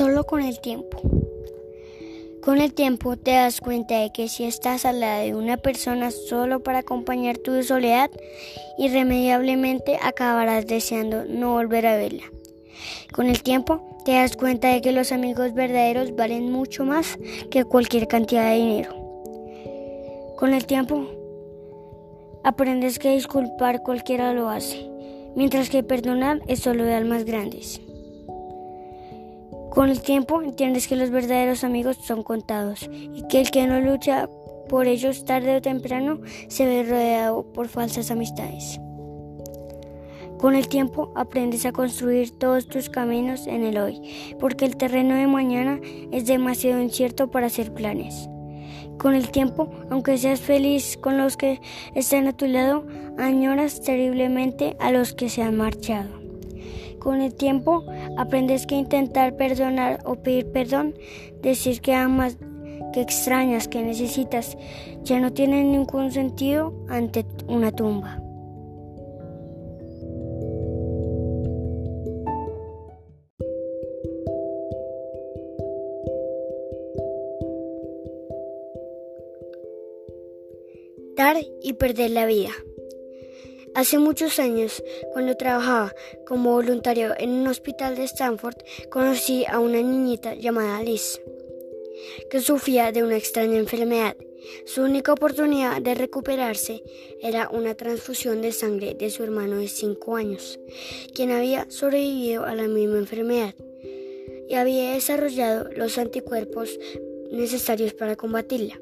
[0.00, 0.98] Solo con el tiempo.
[2.42, 6.10] Con el tiempo te das cuenta de que si estás al lado de una persona
[6.10, 8.10] solo para acompañar tu soledad,
[8.78, 12.22] irremediablemente acabarás deseando no volver a verla.
[13.12, 17.18] Con el tiempo te das cuenta de que los amigos verdaderos valen mucho más
[17.50, 18.94] que cualquier cantidad de dinero.
[20.38, 21.08] Con el tiempo
[22.42, 24.88] aprendes que disculpar cualquiera lo hace,
[25.36, 27.82] mientras que perdonar es solo de almas grandes.
[29.70, 33.80] Con el tiempo entiendes que los verdaderos amigos son contados y que el que no
[33.80, 34.28] lucha
[34.68, 38.80] por ellos tarde o temprano se ve rodeado por falsas amistades.
[40.38, 44.00] Con el tiempo aprendes a construir todos tus caminos en el hoy,
[44.40, 45.78] porque el terreno de mañana
[46.10, 48.28] es demasiado incierto para hacer planes.
[48.98, 51.60] Con el tiempo, aunque seas feliz con los que
[51.94, 52.86] están a tu lado,
[53.18, 56.19] añoras terriblemente a los que se han marchado.
[57.00, 57.84] Con el tiempo
[58.18, 60.94] aprendes que intentar perdonar o pedir perdón,
[61.42, 62.36] decir que amas,
[62.92, 64.56] que extrañas, que necesitas,
[65.02, 68.22] ya no tiene ningún sentido ante una tumba.
[81.16, 82.50] Dar y perder la vida.
[83.74, 84.82] Hace muchos años,
[85.12, 85.94] cuando trabajaba
[86.26, 88.56] como voluntario en un hospital de Stanford,
[88.90, 91.20] conocí a una niñita llamada Liz,
[92.30, 94.16] que sufría de una extraña enfermedad.
[94.64, 96.82] Su única oportunidad de recuperarse
[97.20, 100.58] era una transfusión de sangre de su hermano de 5 años,
[101.14, 103.54] quien había sobrevivido a la misma enfermedad
[104.48, 106.76] y había desarrollado los anticuerpos
[107.30, 108.80] necesarios para combatirla.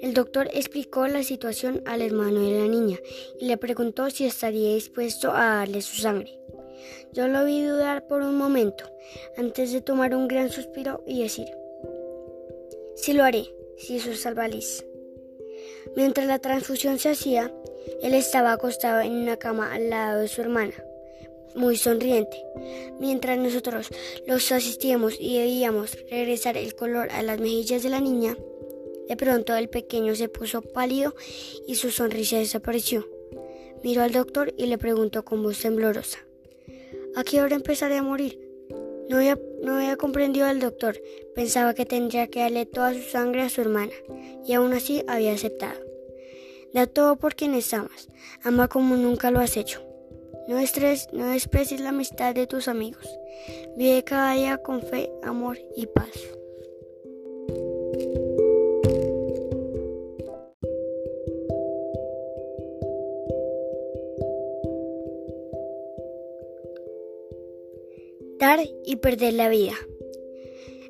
[0.00, 2.98] El doctor explicó la situación al hermano de la niña
[3.38, 6.40] y le preguntó si estaría dispuesto a darle su sangre.
[7.12, 8.84] Yo lo vi dudar por un momento,
[9.36, 11.48] antes de tomar un gran suspiro y decir,
[12.94, 13.44] sí lo haré,
[13.76, 14.84] si eso salva a Liz.
[15.96, 17.52] Mientras la transfusión se hacía,
[18.02, 20.74] él estaba acostado en una cama al lado de su hermana,
[21.54, 22.44] muy sonriente,
[22.98, 23.88] mientras nosotros
[24.26, 28.36] los asistíamos y veíamos regresar el color a las mejillas de la niña.
[29.10, 31.16] De pronto el pequeño se puso pálido
[31.66, 33.08] y su sonrisa desapareció.
[33.82, 36.20] Miró al doctor y le preguntó con voz temblorosa,
[37.16, 38.38] ¿A qué hora empezaré a morir?
[39.08, 40.96] No había, no comprendido al doctor.
[41.34, 43.92] Pensaba que tendría que darle toda su sangre a su hermana,
[44.46, 45.80] y aún así había aceptado.
[46.72, 48.10] Da todo por quienes amas.
[48.44, 49.82] Ama como nunca lo has hecho.
[50.46, 53.08] No, estres, no desprecies la amistad de tus amigos.
[53.76, 56.39] Vive cada día con fe, amor y paz.
[68.86, 69.74] Y perder la vida.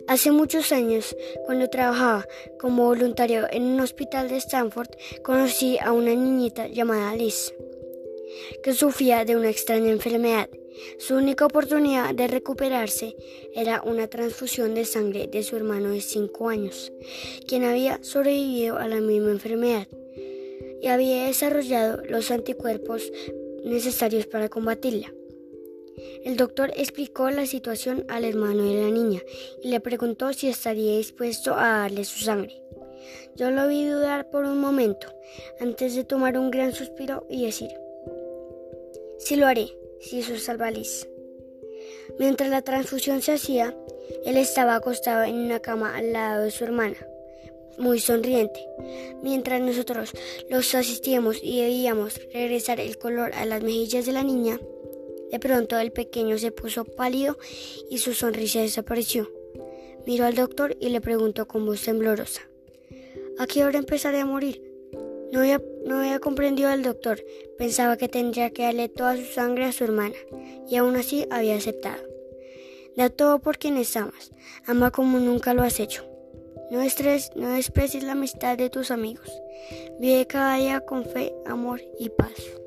[0.06, 1.16] Hace muchos años,
[1.46, 2.24] cuando trabajaba
[2.60, 4.90] como voluntario en un hospital de Stanford,
[5.24, 7.52] conocí a una niñita llamada Liz,
[8.62, 10.48] que sufría de una extraña enfermedad.
[10.98, 13.16] Su única oportunidad de recuperarse
[13.52, 16.92] era una transfusión de sangre de su hermano de 5 años,
[17.48, 19.88] quien había sobrevivido a la misma enfermedad
[20.80, 23.10] y había desarrollado los anticuerpos
[23.64, 25.12] necesarios para combatirla.
[26.24, 29.20] El doctor explicó la situación al hermano de la niña
[29.62, 32.62] y le preguntó si estaría dispuesto a darle su sangre.
[33.36, 35.08] Yo lo vi dudar por un momento,
[35.60, 37.70] antes de tomar un gran suspiro y decir,
[39.18, 39.68] sí lo haré,
[40.00, 40.72] si eso salva a.
[42.18, 43.74] Mientras la transfusión se hacía,
[44.24, 46.96] él estaba acostado en una cama al lado de su hermana,
[47.78, 48.60] muy sonriente,
[49.22, 50.10] mientras nosotros
[50.50, 54.60] los asistíamos y veíamos regresar el color a las mejillas de la niña.
[55.30, 57.38] De pronto el pequeño se puso pálido
[57.90, 59.30] y su sonrisa desapareció.
[60.06, 62.42] Miró al doctor y le preguntó con voz temblorosa,
[63.38, 64.62] ¿A qué hora empezaré a morir?
[65.32, 67.24] No había, no había comprendido al doctor.
[67.56, 70.16] Pensaba que tendría que darle toda su sangre a su hermana,
[70.68, 72.02] y aún así había aceptado.
[72.96, 74.32] Da todo por quienes amas.
[74.66, 76.04] Ama como nunca lo has hecho.
[76.70, 79.30] No, estres, no desprecies la amistad de tus amigos.
[79.98, 82.59] Vive cada día con fe, amor y paz.